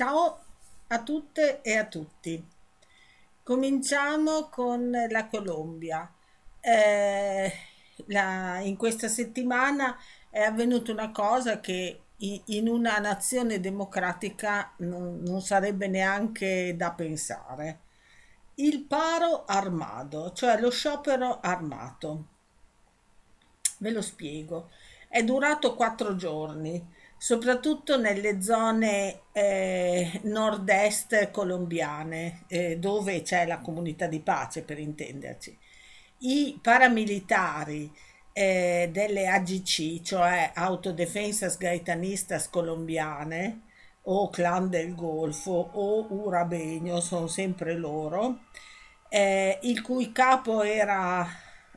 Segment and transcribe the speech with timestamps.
[0.00, 0.44] Ciao
[0.86, 2.42] a tutte e a tutti.
[3.42, 6.10] Cominciamo con la Colombia.
[6.58, 7.52] Eh,
[8.06, 9.98] la- in questa settimana
[10.30, 17.80] è avvenuta una cosa che in una nazione democratica non, non sarebbe neanche da pensare.
[18.54, 22.24] Il paro armato, cioè lo sciopero armato.
[23.80, 24.70] Ve lo spiego.
[25.08, 26.82] È durato quattro giorni,
[27.20, 35.54] soprattutto nelle zone eh, nord-est colombiane, eh, dove c'è la comunità di pace, per intenderci.
[36.20, 37.92] I paramilitari
[38.32, 43.64] eh, delle AGC, cioè Autodefensas Gaitanistas Colombiane,
[44.04, 48.44] o Clan del Golfo o Urabenio, sono sempre loro,
[49.10, 51.28] eh, il cui capo era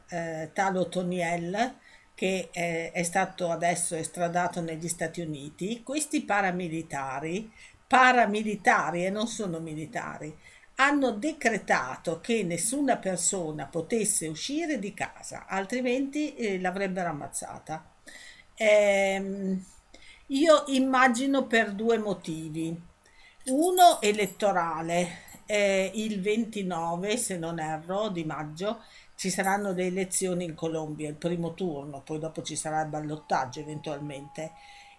[0.07, 1.81] eh, Talo Toniel,
[2.15, 7.51] che eh, è stato adesso estradato negli Stati Uniti, questi paramilitari,
[7.87, 10.35] paramilitari e non sono militari,
[10.75, 17.91] hanno decretato che nessuna persona potesse uscire di casa, altrimenti eh, l'avrebbero ammazzata.
[18.55, 19.63] Ehm,
[20.27, 22.75] io immagino per due motivi.
[23.45, 28.81] Uno elettorale, eh, il 29, se non erro, di maggio
[29.15, 33.59] ci saranno le elezioni in Colombia, il primo turno, poi dopo ci sarà il ballottaggio
[33.59, 34.51] eventualmente.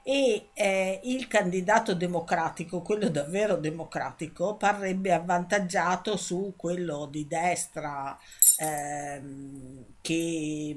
[0.03, 8.19] E eh, il candidato democratico, quello davvero democratico, parrebbe avvantaggiato su quello di destra
[8.59, 10.77] ehm, che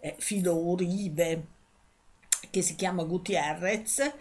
[0.00, 1.46] eh, filo Uribe,
[2.50, 4.12] che si chiama Gutierrez.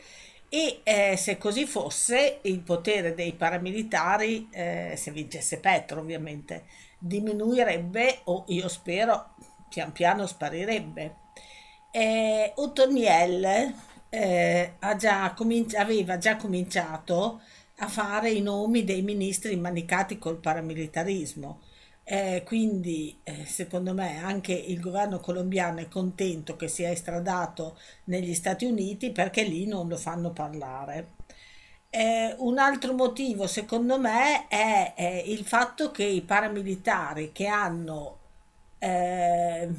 [0.56, 6.66] E eh, se così fosse, il potere dei paramilitari, eh, se vincesse Petro ovviamente,
[7.00, 9.34] diminuirebbe o io spero
[9.68, 11.16] pian piano sparirebbe.
[11.90, 13.74] Eh, Ottoniel
[14.10, 17.42] eh, già cominci- aveva già cominciato
[17.78, 21.62] a fare i nomi dei ministri immanicati col paramilitarismo.
[22.06, 28.34] Eh, quindi, eh, secondo me, anche il governo colombiano è contento che sia estradato negli
[28.34, 31.14] Stati Uniti perché lì non lo fanno parlare.
[31.90, 38.18] Eh, un altro motivo, secondo me, è, è il fatto che i paramilitari che hanno
[38.80, 39.70] eh,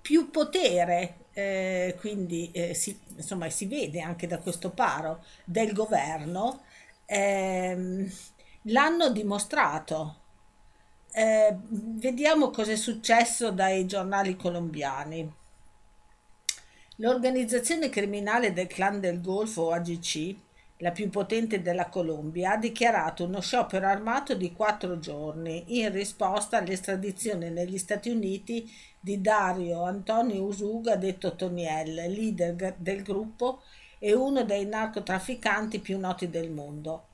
[0.00, 6.62] più potere, eh, quindi eh, si, insomma, si vede anche da questo paro del governo,
[7.06, 8.10] ehm,
[8.62, 10.16] l'hanno dimostrato.
[11.18, 15.28] Eh, vediamo cosa è successo dai giornali colombiani.
[16.98, 20.36] L'organizzazione criminale del Clan del Golfo, AGC,
[20.76, 26.58] la più potente della Colombia, ha dichiarato uno sciopero armato di quattro giorni in risposta
[26.58, 33.62] all'estradizione negli Stati Uniti di Dario Antonio Usuga, detto Toniel, leader del gruppo
[33.98, 37.07] e uno dei narcotrafficanti più noti del mondo.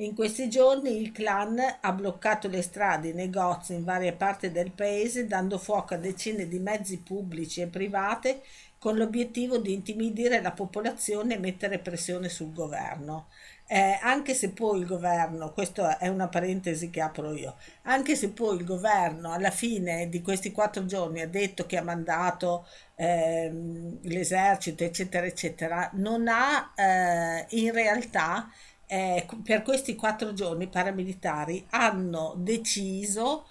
[0.00, 4.52] In questi giorni il clan ha bloccato le strade e i negozi in varie parti
[4.52, 8.42] del paese, dando fuoco a decine di mezzi pubblici e private
[8.78, 13.26] con l'obiettivo di intimidire la popolazione e mettere pressione sul governo.
[13.66, 18.30] Eh, anche se poi il governo, questa è una parentesi che apro io, anche se
[18.30, 23.98] poi il governo alla fine di questi quattro giorni ha detto che ha mandato ehm,
[24.02, 28.48] l'esercito, eccetera, eccetera, non ha eh, in realtà
[28.88, 33.44] eh, per questi quattro giorni i paramilitari hanno deciso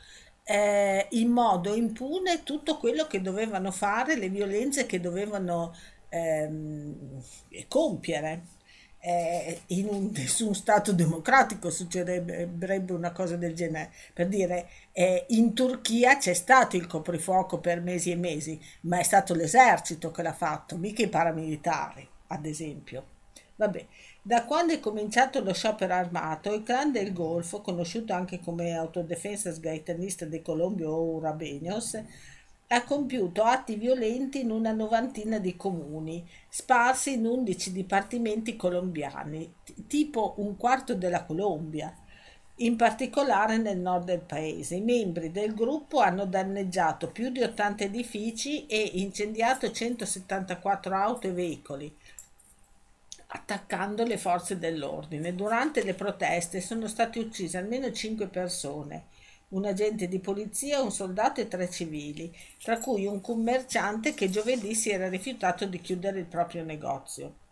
[0.43, 5.75] eh, in modo impune tutto quello che dovevano fare, le violenze che dovevano
[6.09, 7.21] ehm,
[7.67, 8.55] compiere.
[8.99, 13.91] Eh, in un, nessun Stato democratico succederebbe una cosa del genere.
[14.13, 19.03] Per dire, eh, in Turchia c'è stato il coprifuoco per mesi e mesi, ma è
[19.03, 23.15] stato l'esercito che l'ha fatto, mica i paramilitari, ad esempio.
[23.57, 23.85] Vabbè,
[24.27, 29.53] da quando è cominciato lo sciopero armato, il clan del Golfo, conosciuto anche come Autodefensa
[29.53, 31.97] Sgaitanista de Colombia o Urabeños,
[32.67, 39.87] ha compiuto atti violenti in una novantina di comuni, sparsi in 11 dipartimenti colombiani, t-
[39.87, 41.95] tipo un quarto della Colombia.
[42.57, 47.85] In particolare nel nord del paese, i membri del gruppo hanno danneggiato più di 80
[47.85, 51.95] edifici e incendiato 174 auto e veicoli,
[53.27, 55.35] attaccando le forze dell'ordine.
[55.35, 59.05] Durante le proteste sono state uccise almeno cinque persone,
[59.49, 64.75] un agente di polizia, un soldato e tre civili, tra cui un commerciante che giovedì
[64.75, 67.45] si era rifiutato di chiudere il proprio negozio.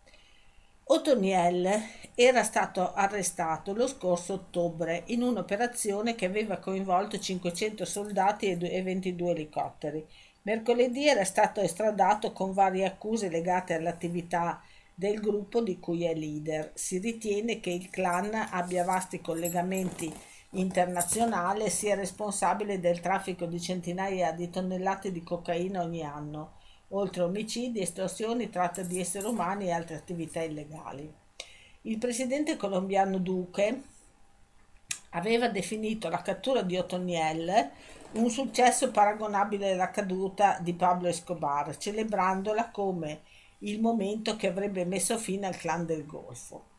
[0.88, 1.68] Otoniel
[2.14, 9.30] era stato arrestato lo scorso ottobre in un'operazione che aveva coinvolto 500 soldati e 22
[9.32, 10.06] elicotteri.
[10.42, 14.62] Mercoledì era stato estradato con varie accuse legate all'attività
[14.98, 16.72] del gruppo di cui è leader.
[16.74, 20.10] Si ritiene che il clan abbia vasti collegamenti
[20.52, 26.54] internazionali e sia responsabile del traffico di centinaia di tonnellate di cocaina ogni anno,
[26.88, 31.12] oltre omicidi, estorsioni, tratta di esseri umani e altre attività illegali.
[31.82, 33.82] Il presidente colombiano Duque
[35.10, 37.70] aveva definito la cattura di Otoniel
[38.12, 43.20] un successo paragonabile alla caduta di Pablo Escobar, celebrandola come
[43.60, 46.74] il momento che avrebbe messo fine al clan del Golfo.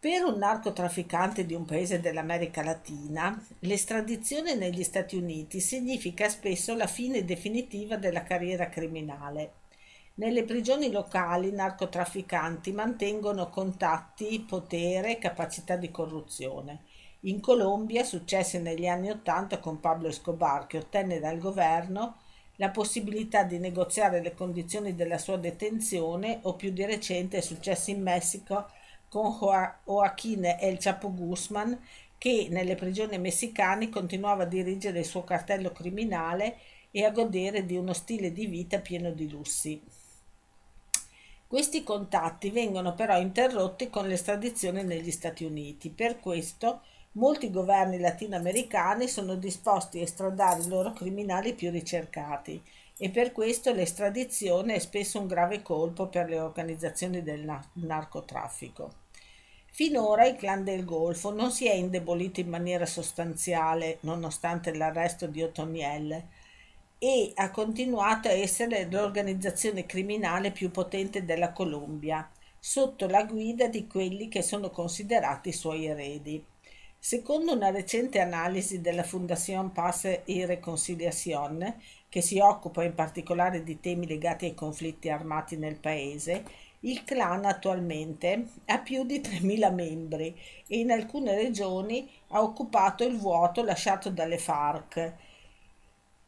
[0.00, 6.86] Per un narcotrafficante di un paese dell'America Latina, l'estradizione negli Stati Uniti significa spesso la
[6.86, 9.52] fine definitiva della carriera criminale.
[10.16, 16.82] Nelle prigioni locali i narcotrafficanti mantengono contatti, potere e capacità di corruzione.
[17.20, 22.18] In Colombia, successe negli anni Ottanta con Pablo Escobar, che ottenne dal governo
[22.56, 27.90] la possibilità di negoziare le condizioni della sua detenzione, o più di recente è successo
[27.90, 28.68] in Messico
[29.08, 29.36] con
[29.84, 31.78] Joaquín El Chapo Guzman,
[32.18, 36.56] che nelle prigioni messicane continuava a dirigere il suo cartello criminale
[36.90, 39.82] e a godere di uno stile di vita pieno di lussi.
[41.46, 45.90] Questi contatti vengono però interrotti con l'estradizione negli Stati Uniti.
[45.90, 46.82] Per questo
[47.14, 52.60] molti governi latinoamericani sono disposti a estradare i loro criminali più ricercati
[52.96, 57.44] e per questo l'estradizione è spesso un grave colpo per le organizzazioni del
[57.74, 59.02] narcotraffico.
[59.70, 65.42] Finora il clan del Golfo non si è indebolito in maniera sostanziale nonostante l'arresto di
[65.42, 66.22] Otoniel
[66.98, 72.28] e ha continuato a essere l'organizzazione criminale più potente della Colombia,
[72.58, 76.44] sotto la guida di quelli che sono considerati i suoi eredi.
[77.06, 81.74] Secondo una recente analisi della Fundación Paz y Reconciliación,
[82.08, 86.42] che si occupa in particolare di temi legati ai conflitti armati nel paese,
[86.80, 90.34] il clan attualmente ha più di 3.000 membri
[90.66, 95.12] e in alcune regioni ha occupato il vuoto lasciato dalle FARC,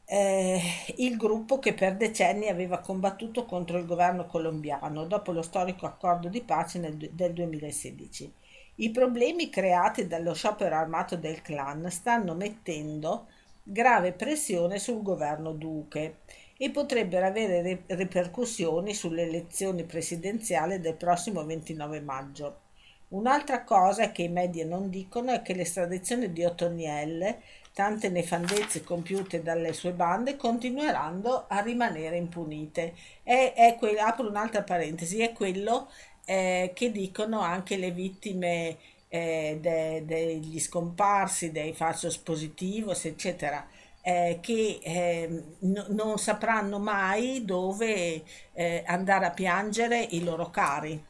[0.04, 0.60] eh,
[0.96, 6.28] il gruppo che per decenni aveva combattuto contro il governo colombiano dopo lo storico accordo
[6.28, 8.30] di pace nel, del 2016.
[8.78, 13.26] I problemi creati dallo sciopero armato del clan stanno mettendo
[13.62, 16.18] grave pressione sul governo Duque
[16.58, 22.60] e potrebbero avere ripercussioni sulle elezioni presidenziali del prossimo 29 maggio.
[23.08, 27.36] Un'altra cosa che i media non dicono è che l'estradizione di Otoniel,
[27.72, 32.94] tante nefandezze compiute dalle sue bande, continueranno a rimanere impunite.
[33.22, 35.88] È, è que- apro un'altra parentesi, è quello
[36.26, 38.76] eh, che dicono anche le vittime
[39.08, 43.66] eh, de, degli scomparsi, dei falsos positivos, eccetera,
[44.02, 51.02] eh, che ehm, n- non sapranno mai dove eh, andare a piangere i loro cari.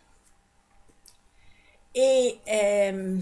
[1.93, 3.21] E ehm,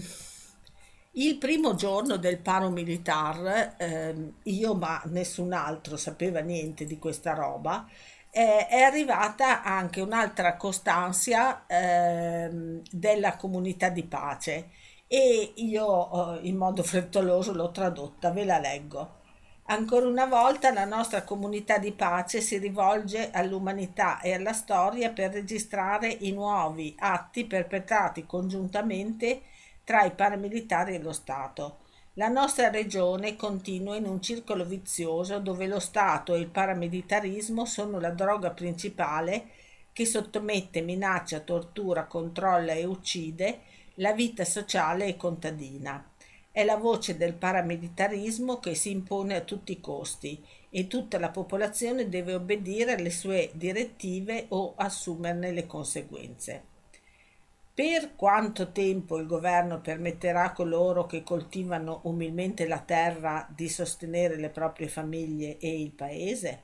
[1.17, 7.33] il primo giorno del paro militare, ehm, io ma nessun altro sapeva niente di questa
[7.33, 7.87] roba,
[8.37, 14.71] eh, è arrivata anche un'altra costanza ehm, della comunità di pace
[15.07, 19.23] e io eh, in modo frettoloso l'ho tradotta, ve la leggo.
[19.67, 25.31] Ancora una volta la nostra comunità di pace si rivolge all'umanità e alla storia per
[25.31, 29.43] registrare i nuovi atti perpetrati congiuntamente
[29.85, 31.84] tra i paramilitari e lo Stato.
[32.17, 37.99] La nostra regione continua in un circolo vizioso dove lo Stato e il paramilitarismo sono
[37.99, 39.47] la droga principale
[39.91, 43.59] che sottomette, minaccia, tortura, controlla e uccide
[43.95, 46.09] la vita sociale e contadina.
[46.49, 51.31] È la voce del paramilitarismo che si impone a tutti i costi e tutta la
[51.31, 56.74] popolazione deve obbedire alle sue direttive o assumerne le conseguenze.
[57.75, 64.37] Per quanto tempo il governo permetterà a coloro che coltivano umilmente la terra di sostenere
[64.37, 66.63] le proprie famiglie e il paese?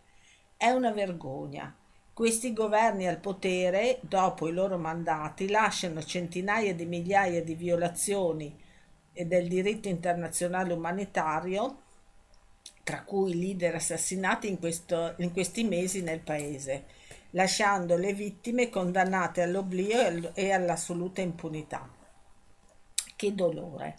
[0.55, 1.75] È una vergogna.
[2.13, 8.57] Questi governi al potere, dopo i loro mandati, lasciano centinaia di migliaia di violazioni
[9.11, 11.81] del diritto internazionale umanitario,
[12.83, 16.85] tra cui leader assassinati in, questo, in questi mesi nel paese
[17.31, 21.89] lasciando le vittime condannate all'oblio e all'assoluta impunità.
[23.15, 23.95] Che dolore.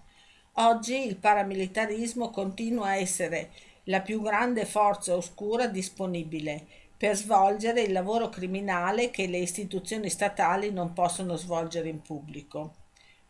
[0.56, 3.50] Oggi il paramilitarismo continua a essere
[3.84, 10.70] la più grande forza oscura disponibile per svolgere il lavoro criminale che le istituzioni statali
[10.70, 12.74] non possono svolgere in pubblico.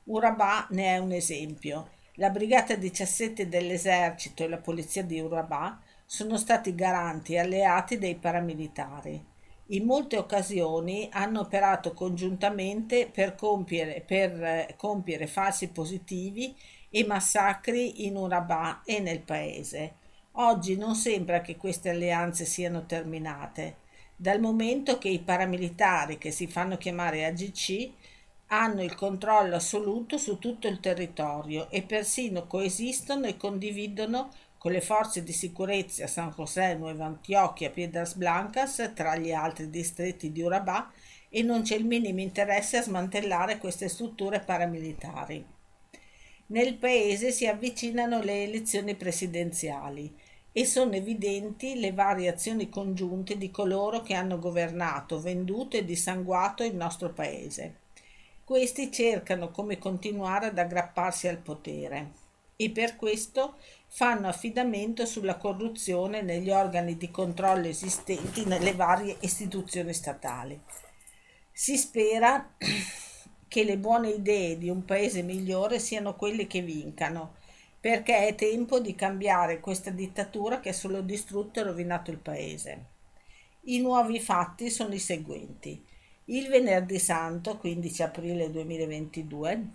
[0.04, 1.90] Urabà ne è un esempio.
[2.16, 8.16] La Brigata 17 dell'Esercito e la Polizia di Urabà sono stati garanti e alleati dei
[8.16, 9.30] paramilitari.
[9.72, 16.54] In molte occasioni hanno operato congiuntamente per compiere, per eh, compiere falsi positivi
[16.90, 19.94] e massacri in Urabà e nel paese.
[20.32, 23.78] Oggi non sembra che queste alleanze siano terminate,
[24.14, 27.90] dal momento che i paramilitari che si fanno chiamare AGC
[28.48, 34.28] hanno il controllo assoluto su tutto il territorio e persino coesistono e condividono
[34.62, 40.30] con le forze di sicurezza San José, Nueva Antioquia, Piedras Blancas, tra gli altri distretti
[40.30, 40.88] di Urabá,
[41.28, 45.44] e non c'è il minimo interesse a smantellare queste strutture paramilitari.
[46.46, 50.14] Nel paese si avvicinano le elezioni presidenziali
[50.52, 56.62] e sono evidenti le varie azioni congiunte di coloro che hanno governato, venduto e dissanguato
[56.62, 57.78] il nostro paese.
[58.44, 62.20] Questi cercano come continuare ad aggrapparsi al potere
[62.54, 63.56] e per questo
[63.94, 70.58] fanno affidamento sulla corruzione negli organi di controllo esistenti nelle varie istituzioni statali.
[71.52, 72.54] Si spera
[73.46, 77.34] che le buone idee di un paese migliore siano quelle che vincano,
[77.78, 82.84] perché è tempo di cambiare questa dittatura che ha solo distrutto e rovinato il paese.
[83.64, 85.84] I nuovi fatti sono i seguenti.
[86.26, 89.66] Il venerdì santo, 15 aprile 2022,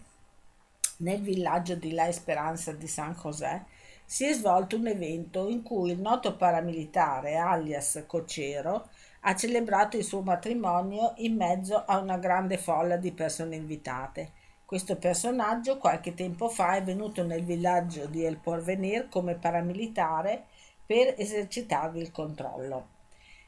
[0.97, 3.75] nel villaggio di La Esperanza di San José,
[4.09, 8.87] si è svolto un evento in cui il noto paramilitare alias Cocero
[9.19, 14.31] ha celebrato il suo matrimonio in mezzo a una grande folla di persone invitate.
[14.63, 20.45] Questo personaggio qualche tempo fa è venuto nel villaggio di El Porvenir come paramilitare
[20.85, 22.87] per esercitarvi il controllo.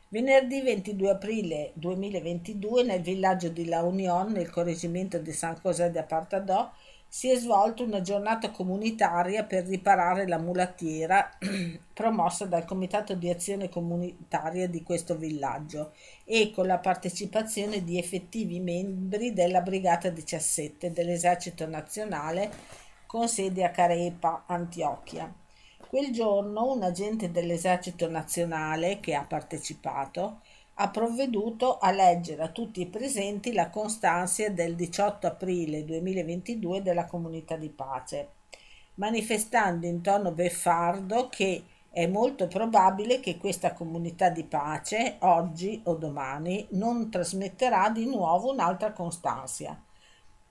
[0.09, 5.99] Venerdì 22 aprile 2022 nel villaggio di La Union, nel correggimento di San José de
[5.99, 6.69] Apartadò,
[7.11, 11.27] si è svolta una giornata comunitaria per riparare la mulattiera
[11.91, 18.59] promossa dal Comitato di Azione Comunitaria di questo villaggio e con la partecipazione di effettivi
[18.59, 22.51] membri della Brigata 17 dell'Esercito Nazionale
[23.07, 25.33] con sede a Carepa, Antiochia.
[25.89, 30.41] Quel giorno un agente dell'Esercito Nazionale che ha partecipato
[30.81, 37.05] ha provveduto a leggere a tutti i presenti la constanzia del 18 aprile 2022 della
[37.05, 38.29] comunità di pace,
[38.95, 45.95] manifestando in tono beffardo che è molto probabile che questa comunità di pace, oggi o
[45.95, 49.77] domani, non trasmetterà di nuovo un'altra constanzia.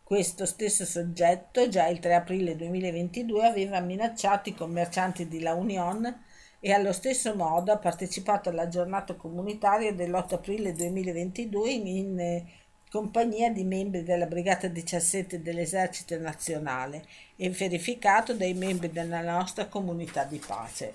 [0.03, 6.27] Questo stesso soggetto, già il 3 aprile 2022, aveva minacciato i commercianti di La Union
[6.61, 12.45] e allo stesso modo ha partecipato alla giornata comunitaria dell'8 aprile 2022 in, eh,
[12.91, 17.05] compagnia di membri della Brigata 17 dell'Esercito Nazionale
[17.37, 20.95] e verificato dai membri della nostra comunità di pace.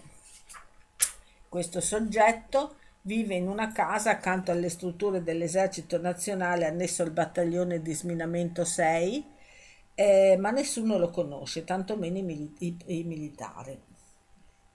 [1.48, 7.94] Questo soggetto vive in una casa accanto alle strutture dell'Esercito Nazionale annesso al battaglione di
[7.94, 9.26] sminamento 6,
[9.96, 13.80] eh, ma nessuno lo conosce, tantomeno i, mili- i, i militari.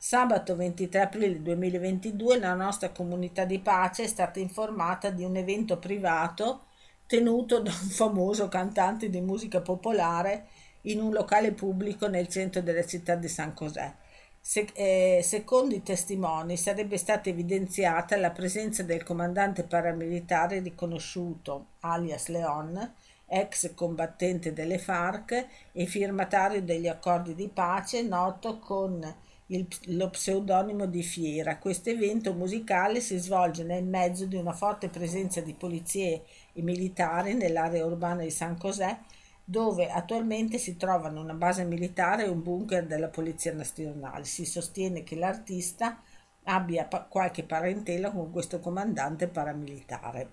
[0.00, 5.76] Sabato 23 aprile 2022 la nostra comunità di pace è stata informata di un evento
[5.78, 6.66] privato
[7.04, 10.46] tenuto da un famoso cantante di musica popolare
[10.82, 13.96] in un locale pubblico nel centro della città di San José.
[14.40, 22.28] Se, eh, secondo i testimoni sarebbe stata evidenziata la presenza del comandante paramilitare riconosciuto, alias
[22.28, 22.94] Leon,
[23.26, 30.86] ex combattente delle FARC e firmatario degli accordi di pace, noto con il, lo pseudonimo
[30.86, 31.58] di Fiera.
[31.58, 37.34] Questo evento musicale si svolge nel mezzo di una forte presenza di polizie e militari
[37.34, 38.98] nell'area urbana di San José,
[39.44, 44.24] dove attualmente si trovano una base militare e un bunker della Polizia Nazionale.
[44.24, 46.02] Si sostiene che l'artista
[46.44, 50.30] abbia pa- qualche parentela con questo comandante paramilitare.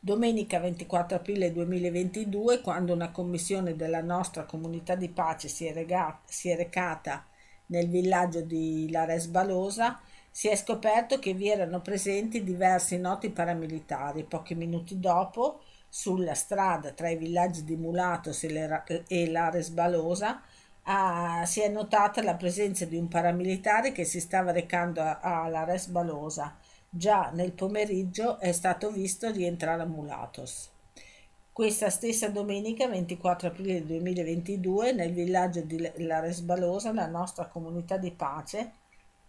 [0.00, 6.20] Domenica 24 aprile 2022, quando una commissione della nostra comunità di pace si è, regata,
[6.26, 7.26] si è recata
[7.66, 14.24] nel villaggio di Lares Balosa, si è scoperto che vi erano presenti diversi noti paramilitari.
[14.24, 20.42] Pochi minuti dopo, sulla strada tra i villaggi di Mulatos e Lares Balosa,
[20.84, 25.48] ah, si è notata la presenza di un paramilitare che si stava recando a, a
[25.48, 26.56] Lares Balosa.
[26.88, 30.70] Già nel pomeriggio è stato visto rientrare a Mulatos.
[31.56, 38.10] Questa stessa domenica, 24 aprile 2022, nel villaggio di La Resbalosa, la nostra comunità di
[38.10, 38.72] pace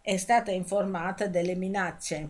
[0.01, 2.29] è stata informata delle minacce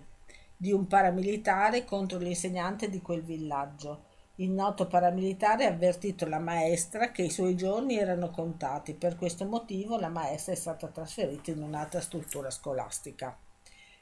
[0.56, 4.04] di un paramilitare contro l'insegnante di quel villaggio.
[4.36, 9.46] Il noto paramilitare ha avvertito la maestra che i suoi giorni erano contati, per questo
[9.46, 13.36] motivo la maestra è stata trasferita in un'altra struttura scolastica.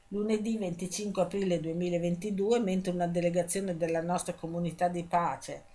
[0.10, 5.74] lunedì 25 aprile 2022, mentre una delegazione della nostra comunità di pace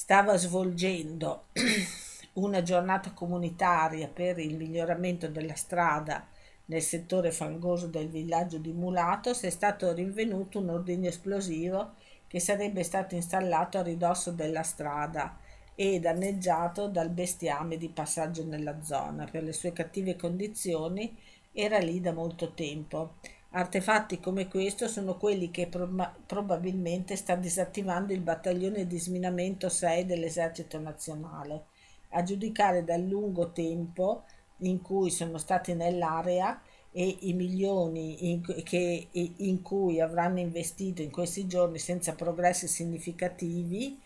[0.00, 1.46] stava svolgendo
[2.34, 6.24] una giornata comunitaria per il miglioramento della strada
[6.66, 11.94] nel settore fangoso del villaggio di Mulatos, è stato rinvenuto un ordigno esplosivo
[12.28, 15.36] che sarebbe stato installato a ridosso della strada
[15.74, 19.24] e danneggiato dal bestiame di passaggio nella zona.
[19.24, 21.12] Per le sue cattive condizioni
[21.50, 23.14] era lì da molto tempo.
[23.50, 30.04] Artefatti come questo sono quelli che prob- probabilmente sta disattivando il battaglione di sminamento 6
[30.04, 31.64] dell'esercito nazionale.
[32.10, 34.24] A giudicare dal lungo tempo
[34.58, 36.60] in cui sono stati nell'area
[36.92, 43.98] e i milioni in, che, in cui avranno investito in questi giorni senza progressi significativi,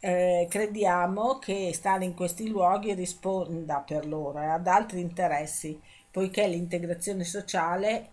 [0.00, 5.80] eh, crediamo che stare in questi luoghi risponda per loro ad altri interessi,
[6.10, 8.10] poiché l'integrazione sociale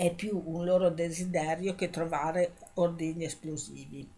[0.00, 4.10] è più un loro desiderio che trovare ordini esplosivi.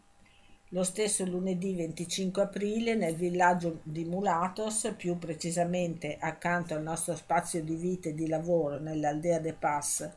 [0.69, 7.65] Lo stesso lunedì 25 aprile nel villaggio di Mulatos, più precisamente accanto al nostro spazio
[7.65, 10.09] di vita e di lavoro nell'Aldea de Paz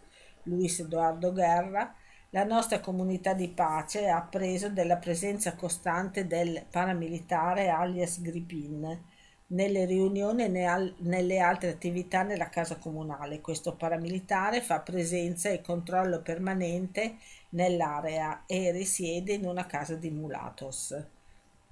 [0.43, 1.95] Luis Eduardo Guerra,
[2.29, 9.13] la nostra comunità di pace ha appreso della presenza costante del paramilitare alias Gripin
[9.47, 13.41] nelle riunioni e nelle altre attività nella casa comunale.
[13.41, 17.17] Questo paramilitare fa presenza e controllo permanente
[17.49, 20.95] nell'area e risiede in una casa di Mulatos.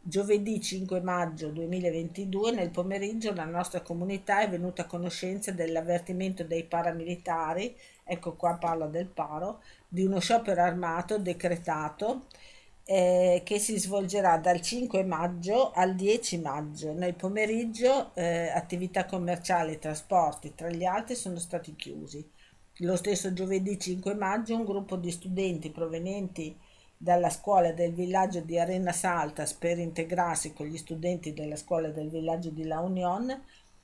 [0.06, 6.66] Giovedì 5 maggio 2022 nel pomeriggio la nostra comunità è venuta a conoscenza dell'avvertimento dei
[6.66, 12.26] paramilitari, ecco qua parlo del paro, di uno sciopero armato decretato
[12.86, 16.94] eh, che si svolgerà dal 5 maggio al 10 maggio.
[16.94, 22.28] Nel pomeriggio eh, attività commerciali e trasporti, tra gli altri, sono stati chiusi.
[22.78, 26.58] Lo stesso giovedì 5 maggio un gruppo di studenti provenienti
[26.98, 32.10] dalla scuola del villaggio di Arena Saltas per integrarsi con gli studenti della scuola del
[32.10, 33.42] villaggio di La Union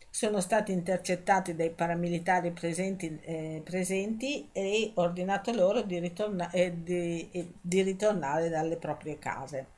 [0.10, 7.30] sono stati intercettati dai paramilitari presenti, eh, presenti e ordinato loro di, ritorna- eh, di,
[7.32, 9.78] eh, di ritornare dalle proprie case.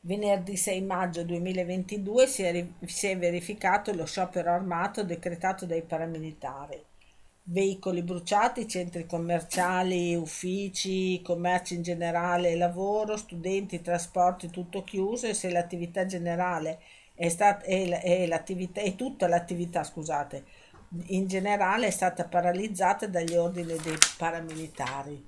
[0.00, 6.84] Venerdì 6 maggio 2022 si è, si è verificato lo sciopero armato decretato dai paramilitari
[7.44, 15.50] veicoli bruciati, centri commerciali, uffici, commerci in generale, lavoro, studenti, trasporti, tutto chiuso e se
[15.50, 16.80] l'attività generale
[17.22, 20.44] è stata è, è tutta l'attività, scusate,
[21.06, 25.24] in generale è stata paralizzata dagli ordini dei paramilitari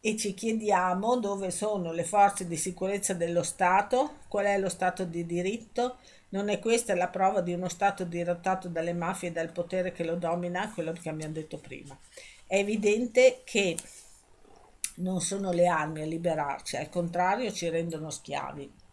[0.00, 5.04] e ci chiediamo dove sono le forze di sicurezza dello Stato, qual è lo Stato
[5.04, 5.98] di diritto,
[6.30, 10.04] non è questa la prova di uno Stato dirottato dalle mafie e dal potere che
[10.04, 11.94] lo domina, quello che abbiamo detto prima.
[12.46, 13.76] È evidente che
[14.96, 18.84] non sono le armi a liberarci, al contrario ci rendono schiavi.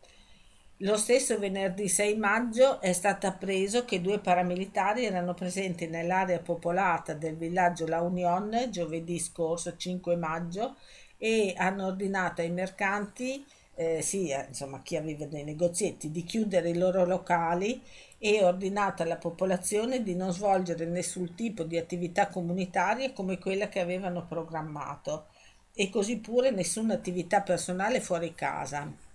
[0.84, 7.14] Lo stesso venerdì 6 maggio è stato appreso che due paramilitari erano presenti nell'area popolata
[7.14, 10.76] del villaggio La Union giovedì scorso 5 maggio
[11.18, 16.72] e hanno ordinato ai mercanti eh, sì, eh, insomma, chi aveva dei negozietti, di chiudere
[16.72, 17.82] i loro locali
[18.18, 23.80] e ordinato alla popolazione di non svolgere nessun tipo di attività comunitaria come quella che
[23.80, 25.28] avevano programmato
[25.74, 29.13] e così pure nessuna attività personale fuori casa.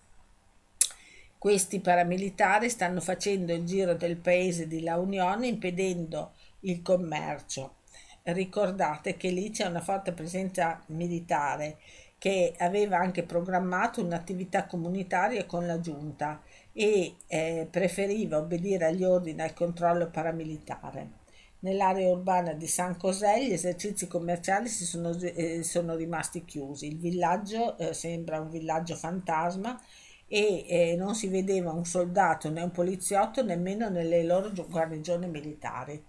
[1.38, 7.77] Questi paramilitari stanno facendo il giro del paese di La Unione impedendo il commercio.
[8.24, 11.79] Ricordate che lì c'è una forte presenza militare
[12.18, 19.40] che aveva anche programmato un'attività comunitaria con la giunta e eh, preferiva obbedire agli ordini
[19.40, 21.11] al controllo paramilitare.
[21.61, 26.88] Nell'area urbana di San José gli esercizi commerciali si sono, eh, sono rimasti chiusi.
[26.88, 29.81] Il villaggio eh, sembra un villaggio fantasma
[30.28, 36.04] e eh, non si vedeva un soldato né un poliziotto nemmeno nelle loro guarnigioni militari.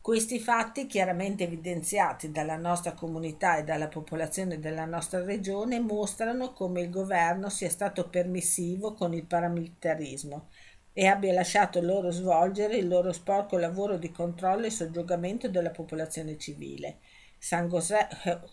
[0.00, 6.80] Questi fatti, chiaramente evidenziati dalla nostra comunità e dalla popolazione della nostra regione, mostrano come
[6.80, 10.48] il governo sia stato permissivo con il paramilitarismo
[10.92, 16.36] e abbia lasciato loro svolgere il loro sporco lavoro di controllo e soggiogamento della popolazione
[16.36, 16.98] civile.
[17.38, 18.08] San José,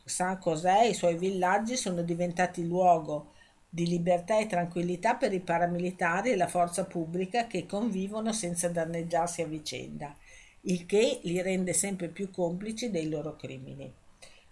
[0.06, 3.34] San José e i suoi villaggi sono diventati luogo
[3.70, 9.42] di libertà e tranquillità per i paramilitari e la forza pubblica che convivono senza danneggiarsi
[9.42, 10.16] a vicenda
[10.62, 13.92] il che li rende sempre più complici dei loro crimini.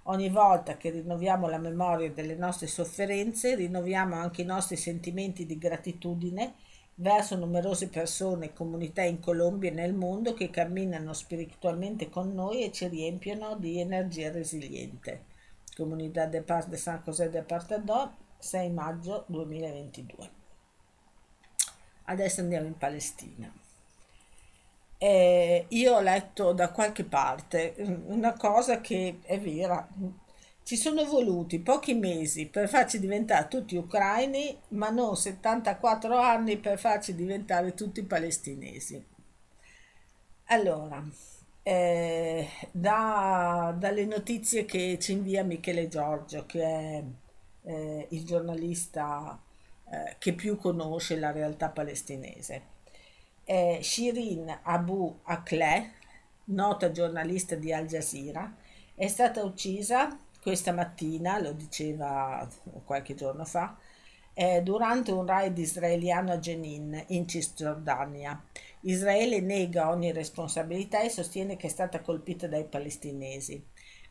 [0.03, 5.58] Ogni volta che rinnoviamo la memoria delle nostre sofferenze, rinnoviamo anche i nostri sentimenti di
[5.58, 6.53] gratitudine
[6.95, 12.63] verso numerose persone e comunità in Colombia e nel mondo che camminano spiritualmente con noi
[12.63, 15.25] e ci riempiono di energia resiliente.
[15.75, 20.30] Comunità de Paz de San José de Partador, 6 maggio 2022.
[22.06, 23.52] Adesso andiamo in Palestina.
[25.00, 27.76] Eh, io ho letto da qualche parte
[28.08, 29.88] una cosa che è vera.
[30.63, 36.78] Ci sono voluti pochi mesi per farci diventare tutti ucraini, ma non 74 anni per
[36.80, 39.06] farci diventare tutti palestinesi.
[40.50, 41.04] Allora,
[41.63, 47.04] eh, da, dalle notizie che ci invia Michele Giorgio, che è
[47.67, 49.39] eh, il giornalista
[49.89, 52.75] eh, che più conosce la realtà palestinese
[53.47, 55.91] eh, Shirin Abu Akleh,
[56.45, 58.53] nota giornalista di Al Jazeera,
[58.93, 62.47] è stata uccisa questa mattina, lo diceva
[62.84, 63.77] qualche giorno fa,
[64.34, 68.43] eh, durante un raid israeliano a Jenin, in Cisgiordania.
[68.82, 73.63] Israele nega ogni responsabilità e sostiene che è stata colpita dai palestinesi.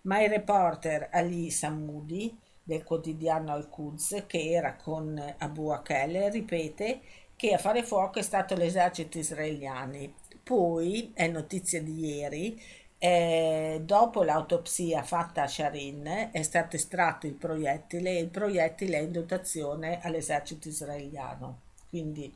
[0.03, 2.37] Ma il reporter Ali Samudi
[2.67, 7.01] del quotidiano Al-Quds, che era con Abu Akel, ripete
[7.37, 10.15] che a fare fuoco è stato l'esercito israeliano.
[10.43, 12.61] Poi, è notizia di ieri,
[12.99, 19.03] eh, dopo l'autopsia fatta a Sharin è stato estratto il proiettile e il proiettile è
[19.03, 22.35] in dotazione all'esercito israeliano, quindi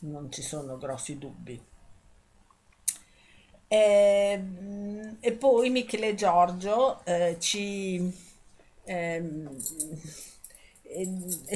[0.00, 1.60] non ci sono grossi dubbi.
[3.68, 4.44] Eh,
[5.18, 8.12] e poi Michele Giorgio eh, ci,
[8.86, 9.60] ehm,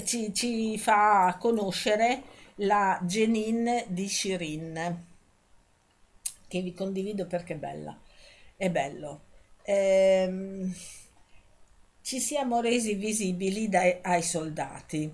[0.05, 2.23] ci, ci fa conoscere
[2.57, 5.05] la Jenin di Shirin
[6.47, 7.99] che vi condivido perché è bella
[8.61, 9.23] è bello.
[9.63, 10.71] Ehm,
[12.03, 15.11] ci siamo resi visibili dai, ai soldati.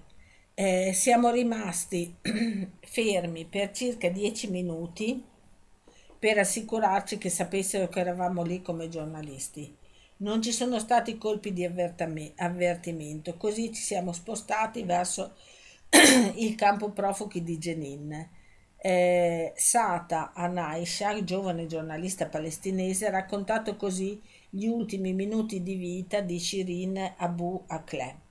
[0.52, 2.12] Eh, siamo rimasti
[2.81, 5.22] fermi per circa dieci minuti
[6.18, 9.76] per assicurarci che sapessero che eravamo lì come giornalisti
[10.18, 15.35] non ci sono stati colpi di avvertimento, così ci siamo spostati verso
[16.37, 18.29] il campo profughi di Jenin.
[18.79, 26.38] Eh, Sata Anaisha, giovane giornalista palestinese, ha raccontato così gli ultimi minuti di vita di
[26.38, 28.24] Shirin Abu Akleh.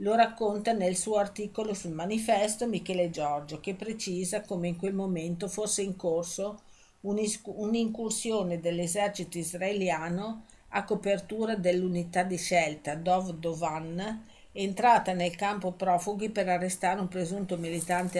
[0.00, 5.48] Lo racconta nel suo articolo sul manifesto Michele Giorgio, che precisa come in quel momento
[5.48, 6.60] fosse in corso
[7.00, 10.44] un'incursione dell'esercito israeliano
[10.76, 17.56] a copertura dell'unità di scelta Dov Dovan, entrata nel campo profughi per arrestare un presunto
[17.56, 18.18] militante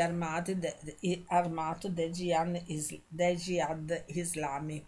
[0.56, 2.62] de, armato del Jihad,
[3.08, 4.82] del Jihad Islami.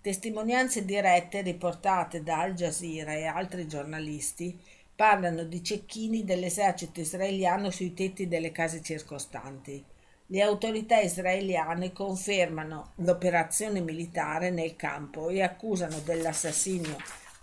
[0.00, 4.58] Testimonianze dirette riportate da Al Jazeera e altri giornalisti
[4.96, 9.84] parlano di cecchini dell'esercito israeliano sui tetti delle case circostanti.
[10.28, 16.96] Le autorità israeliane confermano l'operazione militare nel campo e accusano dell'assassinio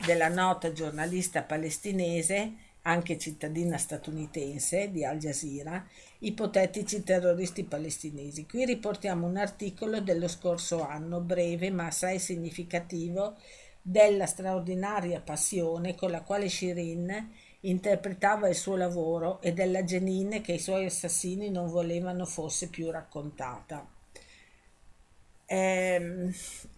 [0.03, 5.85] della nota giornalista palestinese, anche cittadina statunitense di Al Jazeera,
[6.19, 8.47] ipotetici terroristi palestinesi.
[8.47, 13.35] Qui riportiamo un articolo dello scorso anno, breve ma assai significativo,
[13.79, 17.29] della straordinaria passione con la quale Shirin
[17.61, 22.89] interpretava il suo lavoro e della Genine che i suoi assassini non volevano fosse più
[22.89, 23.87] raccontata.
[25.45, 26.29] Eh,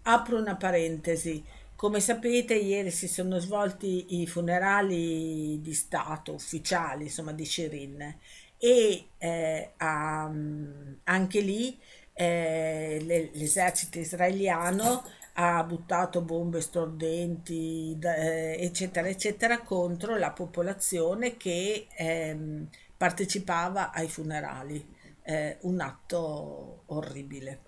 [0.03, 1.43] apro una parentesi.
[1.75, 8.15] Come sapete, ieri si sono svolti i funerali di Stato ufficiali, insomma, di Shirin
[8.57, 11.77] e eh, um, anche lì
[12.13, 22.67] eh, l'esercito israeliano ha buttato bombe stordenti, eh, eccetera, eccetera, contro la popolazione che ehm,
[22.95, 25.01] partecipava ai funerali.
[25.25, 27.61] Eh, un atto orribile,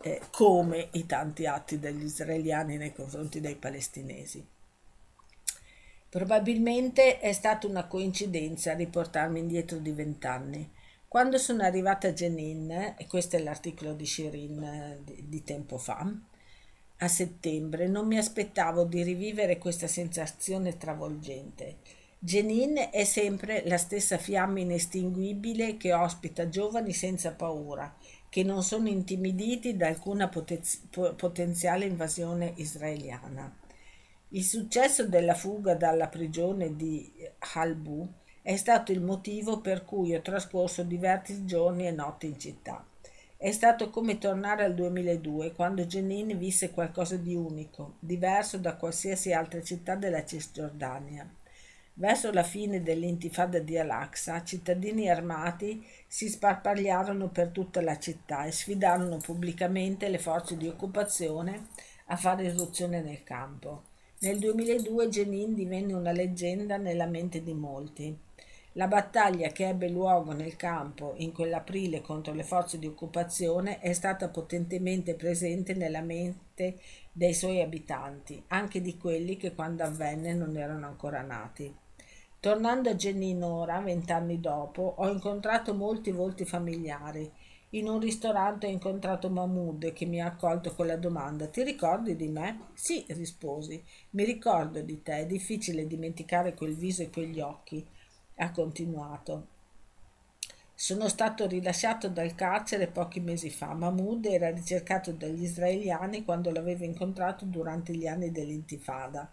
[0.00, 4.46] eh, come i tanti atti degli israeliani nei confronti dei palestinesi.
[6.08, 10.72] Probabilmente è stata una coincidenza riportarmi indietro di vent'anni.
[11.08, 15.76] Quando sono arrivata a Jenin, e questo è l'articolo di Shirin eh, di, di tempo
[15.76, 16.08] fa,
[16.98, 21.76] a settembre non mi aspettavo di rivivere questa sensazione travolgente.
[22.18, 27.94] Jenin è sempre la stessa fiamma inestinguibile che ospita giovani senza paura,
[28.30, 33.54] che non sono intimiditi da alcuna potenzi- potenziale invasione israeliana.
[34.28, 37.12] Il successo della fuga dalla prigione di
[37.54, 42.84] Halbu è stato il motivo per cui ho trascorso diversi giorni e notti in città.
[43.44, 49.34] È stato come tornare al 2002, quando Jenin visse qualcosa di unico, diverso da qualsiasi
[49.34, 51.30] altra città della Cisgiordania.
[51.92, 58.50] Verso la fine dell'intifada di Al-Aqsa, cittadini armati si sparpagliarono per tutta la città e
[58.50, 61.66] sfidarono pubblicamente le forze di occupazione
[62.06, 63.82] a fare irruzione nel campo.
[64.20, 68.18] Nel 2002 Jenin divenne una leggenda nella mente di molti.
[68.76, 73.92] La battaglia che ebbe luogo nel campo in quell'aprile contro le forze di occupazione è
[73.92, 76.80] stata potentemente presente nella mente
[77.12, 81.72] dei suoi abitanti, anche di quelli che quando avvenne non erano ancora nati.
[82.40, 87.30] Tornando a Jenin ora, vent'anni dopo, ho incontrato molti volti familiari.
[87.70, 92.16] In un ristorante ho incontrato Mahmoud che mi ha accolto con la domanda Ti ricordi
[92.16, 92.66] di me?
[92.74, 93.80] Sì, risposi.
[94.10, 97.86] Mi ricordo di te, è difficile dimenticare quel viso e quegli occhi.
[98.36, 99.46] Ha continuato.
[100.74, 103.74] Sono stato rilasciato dal carcere pochi mesi fa.
[103.74, 109.32] Mahmoud era ricercato dagli israeliani quando l'avevo incontrato durante gli anni dell'intifada.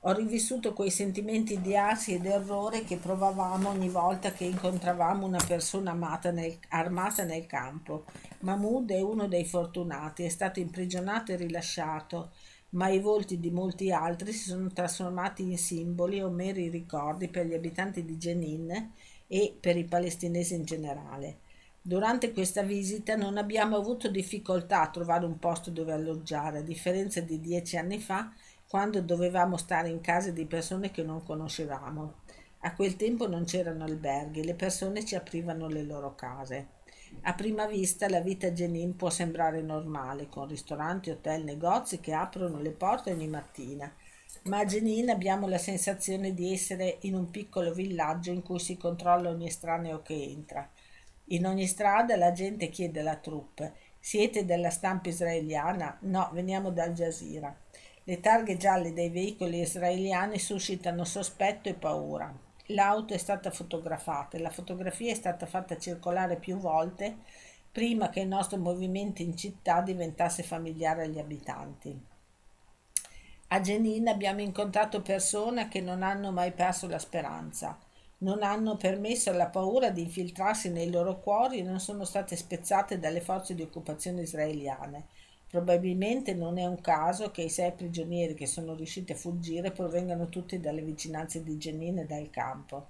[0.00, 5.42] Ho rivissuto quei sentimenti di ansia ed errore che provavamo ogni volta che incontravamo una
[5.44, 5.94] persona
[6.30, 8.04] nel, armata nel campo.
[8.40, 12.30] Mahmoud è uno dei fortunati, è stato imprigionato e rilasciato,
[12.76, 17.46] ma i volti di molti altri si sono trasformati in simboli o meri ricordi per
[17.46, 18.92] gli abitanti di Jenin
[19.26, 21.38] e per i palestinesi in generale.
[21.80, 27.20] Durante questa visita non abbiamo avuto difficoltà a trovare un posto dove alloggiare, a differenza
[27.20, 28.30] di dieci anni fa
[28.68, 32.14] quando dovevamo stare in case di persone che non conoscevamo.
[32.60, 36.75] A quel tempo non c'erano alberghi, le persone ci aprivano le loro case.
[37.22, 42.12] A prima vista la vita a Jenin può sembrare normale, con ristoranti, hotel, negozi che
[42.12, 43.92] aprono le porte ogni mattina,
[44.44, 48.76] ma a Jenin abbiamo la sensazione di essere in un piccolo villaggio in cui si
[48.76, 50.68] controlla ogni estraneo che entra.
[51.30, 55.98] In ogni strada la gente chiede alla troupe: Siete della stampa israeliana?
[56.02, 57.56] No, veniamo dal Jazeera.
[58.04, 62.45] Le targhe gialle dei veicoli israeliani suscitano sospetto e paura.
[62.70, 67.18] L'auto è stata fotografata la fotografia è stata fatta circolare più volte
[67.70, 71.96] prima che il nostro movimento in città diventasse familiare agli abitanti.
[73.48, 77.78] A Jenin abbiamo incontrato persone che non hanno mai perso la speranza,
[78.18, 82.98] non hanno permesso alla paura di infiltrarsi nei loro cuori e non sono state spezzate
[82.98, 85.06] dalle forze di occupazione israeliane
[85.56, 90.28] Probabilmente non è un caso che i sei prigionieri che sono riusciti a fuggire provengano
[90.28, 92.88] tutti dalle vicinanze di Jenin e dal campo.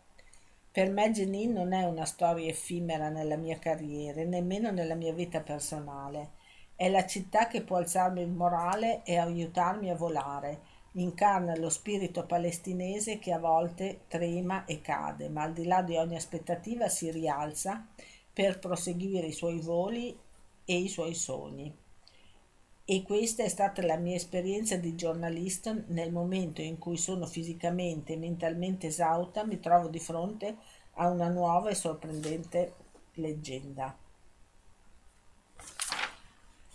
[0.73, 5.43] Per me Jenin non è una storia effimera nella mia carriera, nemmeno nella mia vita
[5.43, 6.31] personale.
[6.75, 10.59] È la città che può alzarmi il morale e aiutarmi a volare.
[10.95, 15.97] Incarna lo spirito palestinese che a volte trema e cade, ma al di là di
[15.97, 17.87] ogni aspettativa si rialza
[18.33, 20.19] per proseguire i suoi voli
[20.65, 21.85] e i suoi sogni.
[22.89, 28.13] E questa è stata la mia esperienza di giornalista nel momento in cui sono fisicamente
[28.13, 30.57] e mentalmente esausta, mi trovo di fronte
[30.93, 32.75] a una nuova e sorprendente
[33.15, 33.93] leggenda.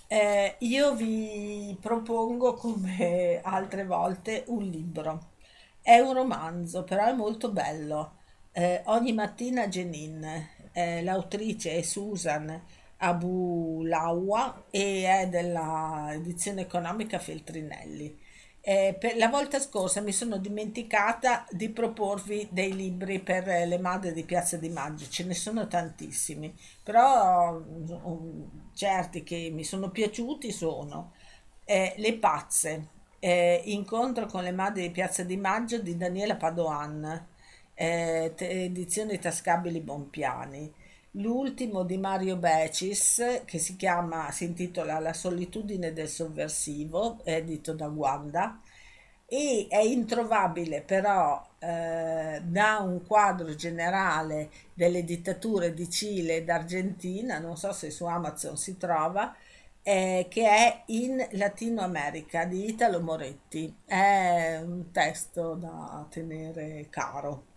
[0.06, 5.30] Eh, io vi propongo come altre volte un libro.
[5.82, 8.15] È un romanzo, però è molto bello.
[8.52, 10.28] Eh, ogni mattina Jenin,
[10.74, 12.62] eh, l'autrice è Susan
[13.04, 18.20] Abu Lawa e è della edizione economica Feltrinelli.
[18.64, 24.14] Eh, per la volta scorsa mi sono dimenticata di proporvi dei libri per le madri
[24.14, 30.52] di Piazza di Maggio, ce ne sono tantissimi, però um, certi che mi sono piaciuti
[30.52, 31.14] sono
[31.66, 32.88] eh, Le pazze,
[33.18, 37.28] eh, Incontro con le madri di Piazza di Maggio di Daniela Padoan,
[37.74, 40.72] eh, edizione Tascabili Bompiani
[41.15, 47.88] l'ultimo di Mario Becis che si chiama si intitola La solitudine del sovversivo edito da
[47.88, 48.60] Wanda
[49.26, 57.39] e è introvabile però eh, da un quadro generale delle dittature di Cile ed Argentina
[57.39, 59.36] non so se su Amazon si trova
[59.84, 63.74] eh, che è in Latino America di Italo Moretti.
[63.86, 67.51] È un testo da tenere caro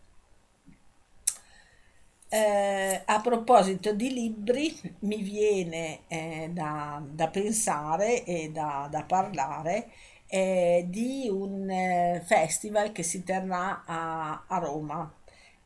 [2.29, 9.91] eh, a proposito di libri, mi viene eh, da, da, pensare e da, da parlare
[10.27, 15.13] eh, di un eh, festival che si terrà a, a Roma,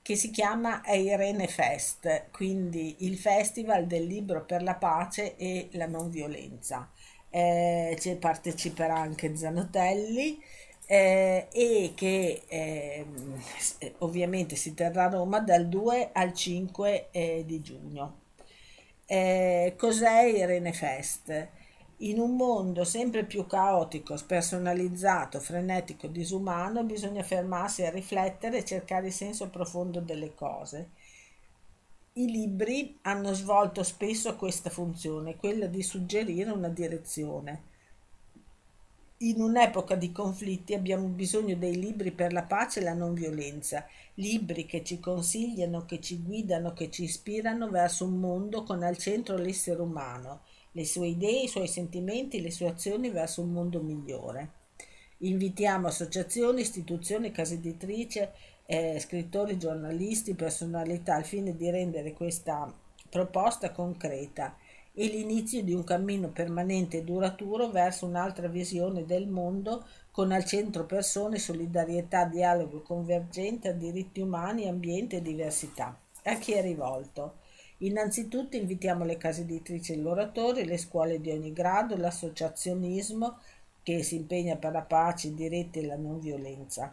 [0.03, 5.87] che si chiama Irene Fest, quindi il Festival del Libro per la Pace e la
[5.87, 6.91] Non Violenza.
[7.31, 10.41] Eh, ci parteciperà anche Zanotelli
[10.91, 13.05] eh, e che eh,
[13.99, 18.21] ovviamente si terrà a Roma dal 2 al 5 eh, di giugno.
[19.05, 21.49] Eh, cos'è Irene Fest?
[21.99, 29.09] In un mondo sempre più caotico, spersonalizzato, frenetico, disumano, bisogna fermarsi a riflettere e cercare
[29.09, 30.91] il senso profondo delle cose.
[32.15, 37.68] I libri hanno svolto spesso questa funzione, quella di suggerire una direzione.
[39.21, 43.85] In un'epoca di conflitti abbiamo bisogno dei libri per la pace e la non violenza,
[44.15, 48.97] libri che ci consigliano, che ci guidano, che ci ispirano verso un mondo con al
[48.97, 53.83] centro l'essere umano, le sue idee, i suoi sentimenti, le sue azioni verso un mondo
[53.83, 54.53] migliore.
[55.19, 58.25] Invitiamo associazioni, istituzioni, case editrici,
[58.67, 62.73] eh, scrittori, giornalisti, personalità al fine di rendere questa
[63.11, 64.57] proposta concreta
[65.01, 70.45] e l'inizio di un cammino permanente e duraturo verso un'altra visione del mondo con al
[70.45, 75.97] centro persone, solidarietà, dialogo convergente, diritti umani, ambiente e diversità.
[76.25, 77.37] A chi è rivolto?
[77.79, 83.39] Innanzitutto invitiamo le case editrici e gli le scuole di ogni grado, l'associazionismo
[83.85, 86.93] che si impegna per la pace, i diritti e la non violenza.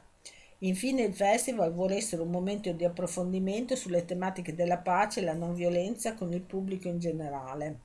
[0.60, 5.34] Infine il festival vuole essere un momento di approfondimento sulle tematiche della pace e la
[5.34, 7.85] non violenza con il pubblico in generale.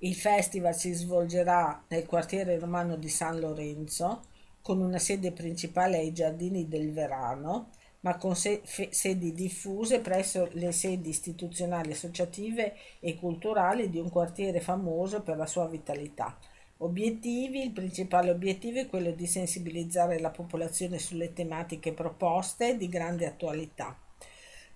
[0.00, 4.22] Il festival si svolgerà nel quartiere romano di San Lorenzo
[4.60, 10.72] con una sede principale ai Giardini del Verano ma con se- sedi diffuse presso le
[10.72, 16.36] sedi istituzionali, associative e culturali di un quartiere famoso per la sua vitalità.
[16.78, 23.26] Obiettivi, il principale obiettivo è quello di sensibilizzare la popolazione sulle tematiche proposte di grande
[23.26, 23.96] attualità.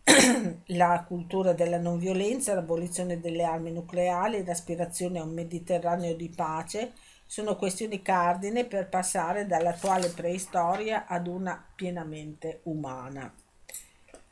[0.67, 6.93] la cultura della non violenza, l'abolizione delle armi nucleari, l'aspirazione a un Mediterraneo di pace,
[7.27, 13.33] sono questioni cardine per passare dall'attuale preistoria ad una pienamente umana.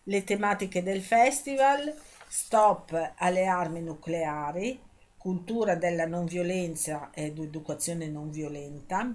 [0.05, 1.95] Le tematiche del festival,
[2.29, 4.79] stop alle armi nucleari,
[5.17, 9.11] cultura della non violenza ed educazione non violenta,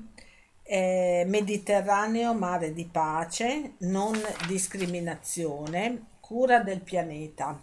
[0.64, 4.18] eh, Mediterraneo, mare di pace, non
[4.48, 7.58] discriminazione, cura del pianeta.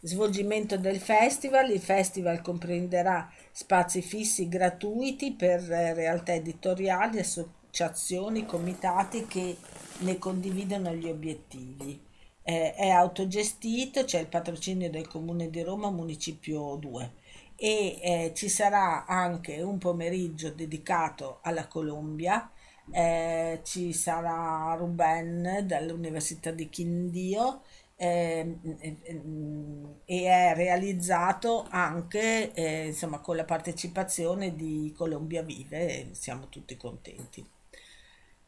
[0.00, 1.70] Svolgimento del festival.
[1.70, 9.56] Il festival comprenderà spazi fissi gratuiti per eh, realtà editoriali, associazioni, comitati che
[9.98, 12.04] ne condividono gli obiettivi.
[12.42, 17.12] Eh, è autogestito, c'è il patrocinio del Comune di Roma, Municipio 2
[17.54, 22.50] e eh, ci sarà anche un pomeriggio dedicato alla Colombia.
[22.90, 27.62] Eh, ci sarà Ruben dall'Università di Chindio
[28.00, 36.48] Ehm, ehm, e è realizzato anche eh, insomma, con la partecipazione di Colombia Vive, siamo
[36.48, 37.44] tutti contenti.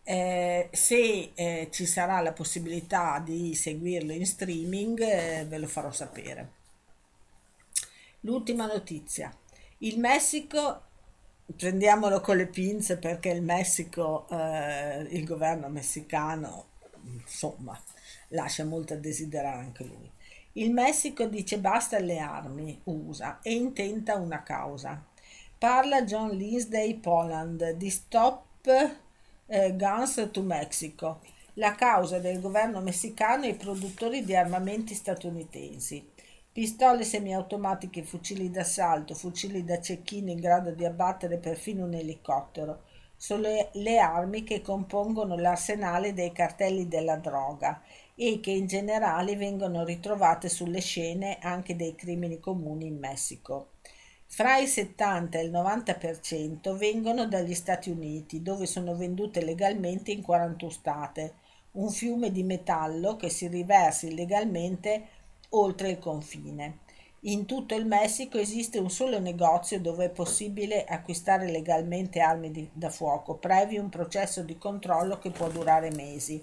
[0.05, 5.91] Eh, se eh, ci sarà la possibilità di seguirlo in streaming, eh, ve lo farò
[5.91, 6.53] sapere.
[8.21, 9.37] L'ultima notizia.
[9.79, 10.90] Il Messico,
[11.55, 16.67] prendiamolo con le pinze perché il Messico, eh, il governo messicano,
[17.03, 17.79] insomma,
[18.29, 20.11] lascia molto a desiderare anche lui.
[20.55, 25.05] Il Messico dice basta alle armi, USA, e intenta una causa.
[25.57, 28.47] Parla John Lindsay Poland di Stop
[29.47, 31.21] eh, Guns to Mexico,
[31.55, 36.09] la causa del governo messicano e i produttori di armamenti statunitensi.
[36.61, 42.83] Pistole semiautomatiche, fucili d'assalto, fucili da cecchino in grado di abbattere perfino un elicottero.
[43.17, 47.81] Sono le, le armi che compongono l'arsenale dei cartelli della droga
[48.15, 53.71] e che in generale vengono ritrovate sulle scene anche dei crimini comuni in Messico.
[54.27, 60.21] Fra il 70 e il 90% vengono dagli Stati Uniti, dove sono vendute legalmente in
[60.21, 61.35] 41 state,
[61.73, 65.19] un fiume di metallo che si riversa illegalmente
[65.51, 66.79] oltre il confine.
[67.25, 72.69] In tutto il Messico esiste un solo negozio dove è possibile acquistare legalmente armi di,
[72.73, 76.43] da fuoco, previo un processo di controllo che può durare mesi.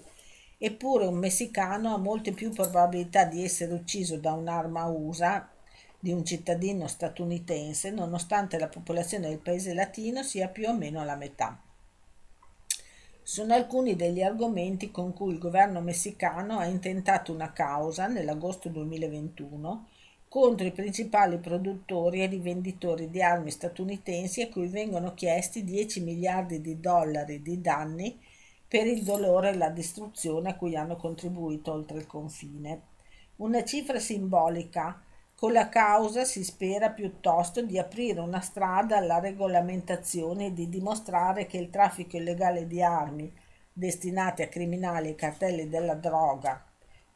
[0.56, 5.48] Eppure un messicano ha molte più probabilità di essere ucciso da un'arma USA
[5.98, 11.16] di un cittadino statunitense, nonostante la popolazione del paese latino sia più o meno la
[11.16, 11.60] metà.
[13.28, 19.86] Sono alcuni degli argomenti con cui il governo messicano ha intentato una causa nell'agosto 2021
[20.28, 26.62] contro i principali produttori e rivenditori di armi statunitensi a cui vengono chiesti 10 miliardi
[26.62, 28.18] di dollari di danni
[28.66, 32.80] per il dolore e la distruzione a cui hanno contribuito oltre il confine.
[33.36, 35.02] Una cifra simbolica.
[35.38, 41.46] Con la causa si spera piuttosto di aprire una strada alla regolamentazione e di dimostrare
[41.46, 43.32] che il traffico illegale di armi
[43.72, 46.68] destinate a criminali e cartelli della droga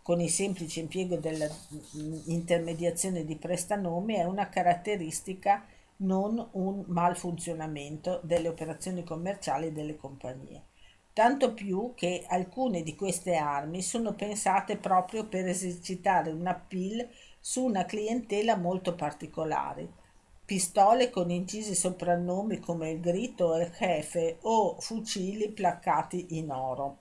[0.03, 5.64] con il semplice impiego dell'intermediazione di prestanomi è una caratteristica
[5.99, 10.64] non un malfunzionamento delle operazioni commerciali delle compagnie.
[11.12, 17.07] Tanto più che alcune di queste armi sono pensate proprio per esercitare un appeal
[17.45, 20.01] su una clientela molto particolare.
[20.45, 26.99] Pistole con incisi soprannomi come il Grito o il Jefe o fucili placcati in oro.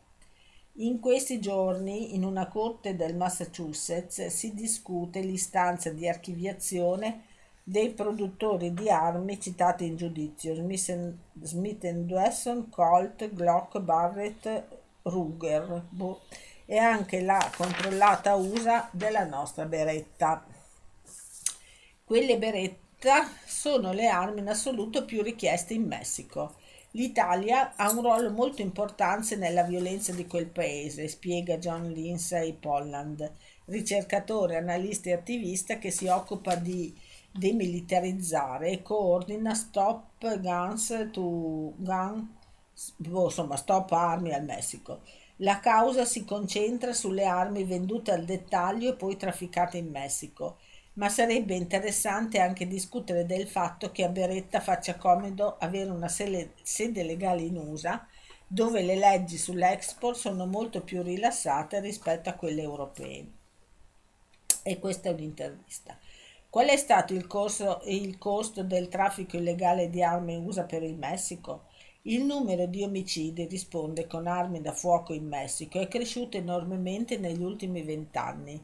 [0.75, 7.25] In questi giorni, in una corte del Massachusetts, si discute l'istanza di archiviazione
[7.61, 16.21] dei produttori di armi citati in giudizio, Smith Wesson, Colt, Glock, Barrett, Ruger boh,
[16.71, 20.41] e anche la controllata USA della nostra Beretta.
[22.01, 26.55] Quelle Beretta sono le armi in assoluto più richieste in Messico.
[26.91, 33.29] L'Italia ha un ruolo molto importante nella violenza di quel paese, spiega John Lindsay Polland,
[33.65, 36.97] ricercatore, analista e attivista che si occupa di
[37.33, 42.33] demilitarizzare e coordina Stop Guns to Gun,
[42.95, 45.01] boh, insomma Stop Armi al Messico.
[45.41, 50.57] La causa si concentra sulle armi vendute al dettaglio e poi trafficate in Messico,
[50.93, 57.03] ma sarebbe interessante anche discutere del fatto che a Beretta faccia comodo avere una sede
[57.03, 58.05] legale in USA
[58.45, 63.25] dove le leggi sull'export sono molto più rilassate rispetto a quelle europee.
[64.61, 65.97] E questa è un'intervista.
[66.51, 70.83] Qual è stato il, corso, il costo del traffico illegale di armi in USA per
[70.83, 71.69] il Messico?
[72.05, 77.43] Il numero di omicidi, risponde, con armi da fuoco in Messico è cresciuto enormemente negli
[77.43, 78.59] ultimi vent'anni.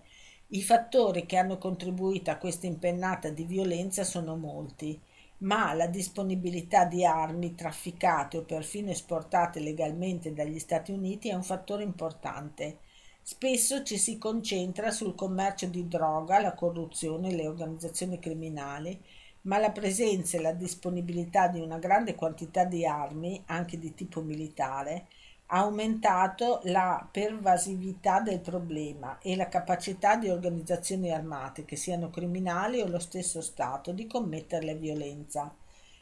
[0.47, 4.99] I fattori che hanno contribuito a questa impennata di violenza sono molti,
[5.39, 11.43] ma la disponibilità di armi trafficate o perfino esportate legalmente dagli Stati Uniti è un
[11.43, 12.79] fattore importante.
[13.21, 18.99] Spesso ci si concentra sul commercio di droga, la corruzione, le organizzazioni criminali,
[19.47, 24.21] ma la presenza e la disponibilità di una grande quantità di armi, anche di tipo
[24.21, 25.07] militare,
[25.47, 32.81] ha aumentato la pervasività del problema e la capacità di organizzazioni armate, che siano criminali
[32.81, 35.53] o lo stesso Stato, di commettere violenza.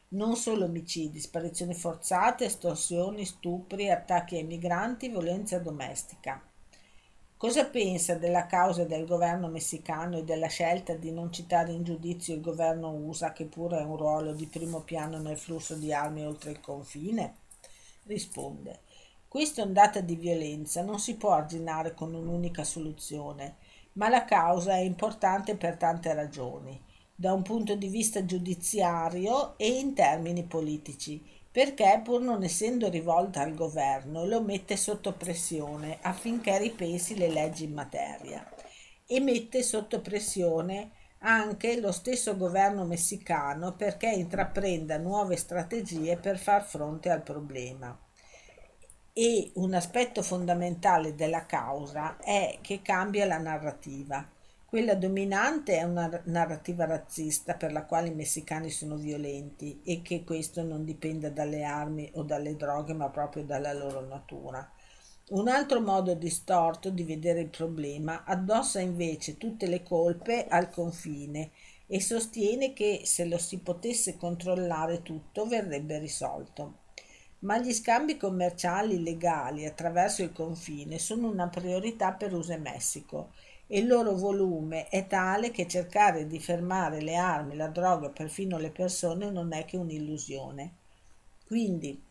[0.09, 6.41] Non solo omicidi, sparizioni forzate, estorsioni, stupri, attacchi ai migranti, violenza domestica.
[7.37, 12.33] Cosa pensa della causa del governo messicano e della scelta di non citare in giudizio
[12.33, 16.25] il governo USA, che pure ha un ruolo di primo piano nel flusso di armi
[16.25, 17.35] oltre il confine?
[18.03, 18.79] Risponde.
[19.27, 23.57] Questa ondata di violenza non si può arginare con un'unica soluzione,
[23.93, 26.81] ma la causa è importante per tante ragioni,
[27.13, 31.21] da un punto di vista giudiziario e in termini politici
[31.55, 37.63] perché pur non essendo rivolta al governo lo mette sotto pressione affinché ripensi le leggi
[37.63, 38.45] in materia
[39.05, 46.61] e mette sotto pressione anche lo stesso governo messicano perché intraprenda nuove strategie per far
[46.61, 47.97] fronte al problema.
[49.13, 54.29] E un aspetto fondamentale della causa è che cambia la narrativa
[54.75, 60.25] quella dominante è una narrativa razzista per la quale i messicani sono violenti e che
[60.25, 64.69] questo non dipenda dalle armi o dalle droghe, ma proprio dalla loro natura.
[65.29, 71.51] Un altro modo distorto di vedere il problema addossa invece tutte le colpe al confine
[71.87, 76.79] e sostiene che se lo si potesse controllare tutto verrebbe risolto.
[77.39, 83.29] Ma gli scambi commerciali legali attraverso il confine sono una priorità per USA e Messico
[83.67, 88.57] e il loro volume è tale che cercare di fermare le armi, la droga, perfino
[88.57, 90.73] le persone non è che un'illusione.
[91.45, 92.01] Quindi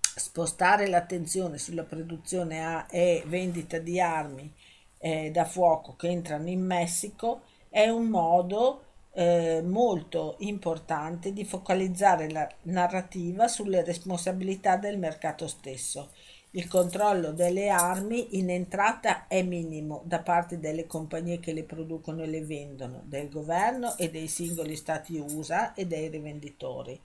[0.00, 4.52] spostare l'attenzione sulla produzione e vendita di armi
[4.98, 12.30] eh, da fuoco che entrano in Messico è un modo eh, molto importante di focalizzare
[12.30, 16.10] la narrativa sulle responsabilità del mercato stesso
[16.54, 22.22] il controllo delle armi in entrata è minimo da parte delle compagnie che le producono
[22.22, 27.00] e le vendono, del governo e dei singoli stati USA e dei rivenditori.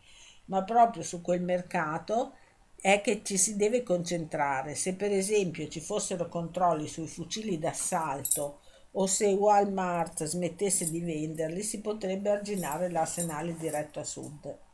[0.45, 2.33] Ma proprio su quel mercato
[2.81, 4.75] è che ci si deve concentrare.
[4.75, 8.59] Se per esempio ci fossero controlli sui fucili d'assalto
[8.91, 14.65] o se Walmart smettesse di venderli, si potrebbe arginare l'arsenale diretto a sud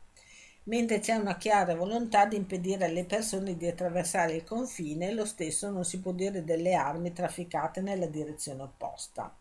[0.64, 5.70] mentre c'è una chiara volontà di impedire alle persone di attraversare il confine lo stesso
[5.70, 9.34] non si può dire delle armi trafficate nella direzione opposta.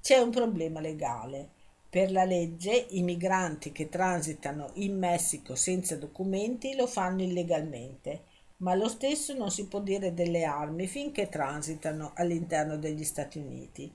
[0.00, 1.56] C'è un problema legale.
[1.90, 8.24] Per la legge i migranti che transitano in Messico senza documenti lo fanno illegalmente,
[8.58, 13.90] ma lo stesso non si può dire delle armi finché transitano all'interno degli Stati Uniti.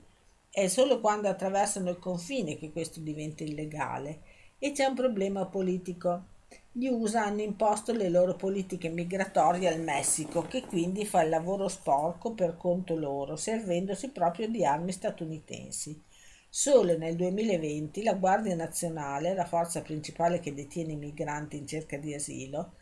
[0.50, 4.20] È solo quando attraversano il confine che questo diventa illegale
[4.58, 6.32] e c'è un problema politico.
[6.70, 11.68] Gli USA hanno imposto le loro politiche migratorie al Messico, che quindi fa il lavoro
[11.68, 16.02] sporco per conto loro, servendosi proprio di armi statunitensi.
[16.48, 21.96] Solo nel 2020 la Guardia Nazionale, la forza principale che detiene i migranti in cerca
[21.96, 22.74] di asilo,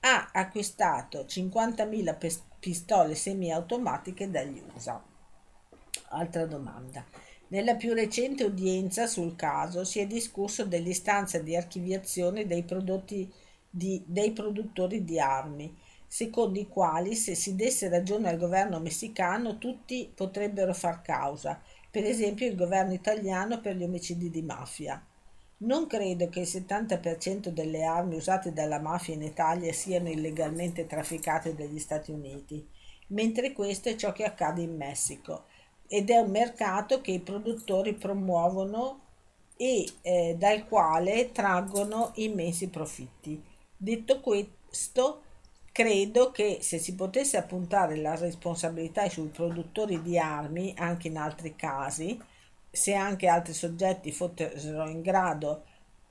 [0.00, 5.02] ha acquistato 50.000 pistole semiautomatiche dagli USA.
[6.10, 7.04] Altra domanda.
[7.48, 12.64] Nella più recente udienza sul caso si è discusso dell'istanza di archiviazione dei,
[13.68, 15.76] di, dei produttori di armi,
[16.06, 22.04] secondo i quali se si desse ragione al governo messicano tutti potrebbero far causa, per
[22.04, 25.04] esempio il governo italiano per gli omicidi di mafia.
[25.58, 31.54] Non credo che il 70% delle armi usate dalla mafia in Italia siano illegalmente trafficate
[31.54, 32.66] dagli Stati Uniti,
[33.08, 35.44] mentre questo è ciò che accade in Messico
[35.94, 38.98] ed è un mercato che i produttori promuovono
[39.56, 43.40] e eh, dal quale traggono immensi profitti.
[43.76, 45.22] Detto questo,
[45.70, 51.54] credo che se si potesse appuntare la responsabilità sui produttori di armi, anche in altri
[51.54, 52.20] casi,
[52.72, 55.62] se anche altri soggetti fossero in grado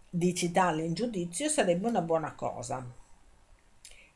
[0.10, 2.82] di citarli in giudizio, sarebbe una buona cosa.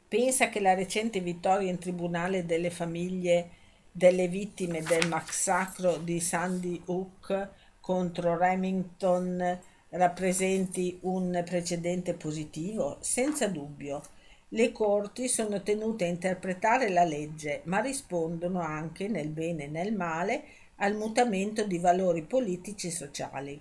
[0.08, 3.66] Pensa che la recente vittoria in tribunale delle famiglie
[3.98, 7.50] delle vittime del massacro di Sandy Hook
[7.82, 12.98] contro Remington rappresenti un precedente positivo?
[13.00, 14.04] Senza dubbio.
[14.50, 19.96] Le corti sono tenute a interpretare la legge, ma rispondono anche, nel bene e nel
[19.96, 20.44] male,
[20.76, 23.60] al mutamento di valori politici e sociali.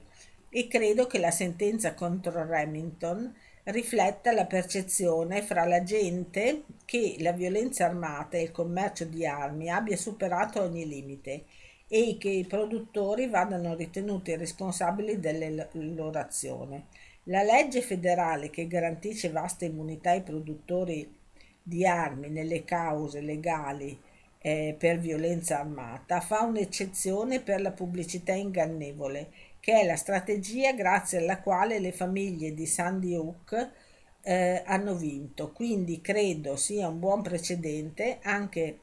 [0.50, 3.34] E credo che la sentenza contro Remington
[3.66, 9.70] rifletta la percezione fra la gente che la violenza armata e il commercio di armi
[9.70, 11.44] abbia superato ogni limite
[11.88, 16.84] e che i produttori vadano ritenuti responsabili delle loro azioni.
[17.24, 21.12] La legge federale che garantisce vasta immunità ai produttori
[21.60, 23.98] di armi nelle cause legali
[24.38, 29.32] eh, per violenza armata fa un'eccezione per la pubblicità ingannevole
[29.66, 33.70] che è la strategia grazie alla quale le famiglie di Sandy Hook
[34.22, 35.50] eh, hanno vinto.
[35.50, 38.78] Quindi credo sia un buon precedente anche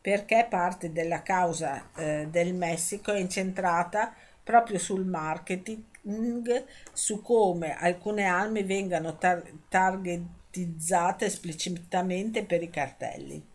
[0.00, 8.24] perché parte della causa eh, del Messico è incentrata proprio sul marketing, su come alcune
[8.24, 13.49] armi vengano tar- targetizzate esplicitamente per i cartelli.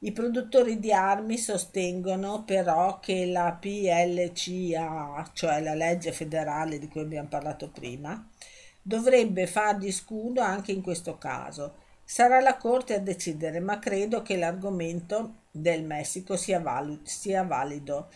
[0.00, 7.00] I produttori di armi sostengono però che la PLCA, cioè la legge federale di cui
[7.00, 8.28] abbiamo parlato prima,
[8.82, 11.76] dovrebbe far di scudo anche in questo caso.
[12.04, 18.08] Sarà la Corte a decidere, ma credo che l'argomento del Messico sia, valido, sia valido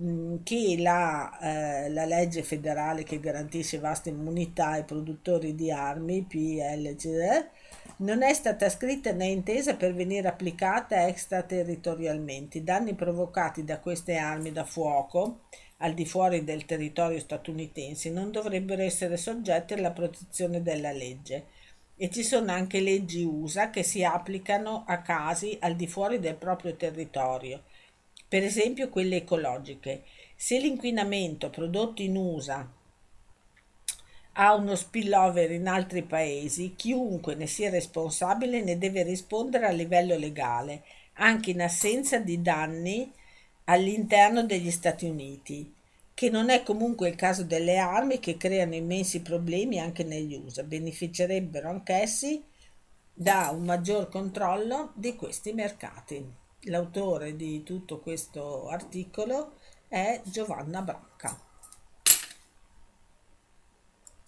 [0.00, 6.22] mm, che la, eh, la, legge federale che garantisce vasta immunità ai produttori di armi,
[6.22, 7.50] PLCA,
[7.98, 12.58] non è stata scritta né intesa per venire applicata extraterritorialmente.
[12.58, 15.42] I danni provocati da queste armi da fuoco
[15.78, 21.46] al di fuori del territorio statunitense non dovrebbero essere soggetti alla protezione della legge.
[21.96, 26.34] E ci sono anche leggi USA che si applicano a casi al di fuori del
[26.34, 27.62] proprio territorio,
[28.26, 30.02] per esempio quelle ecologiche.
[30.34, 32.68] Se l'inquinamento prodotto in USA
[34.34, 40.16] ha uno spillover in altri paesi, chiunque ne sia responsabile ne deve rispondere a livello
[40.16, 40.82] legale,
[41.14, 43.12] anche in assenza di danni
[43.64, 45.72] all'interno degli Stati Uniti,
[46.12, 50.62] che non è comunque il caso delle armi che creano immensi problemi anche negli USA.
[50.62, 52.42] Beneficerebbero anch'essi
[53.12, 56.24] da un maggior controllo di questi mercati.
[56.62, 59.58] L'autore di tutto questo articolo
[59.88, 61.43] è Giovanna Branca.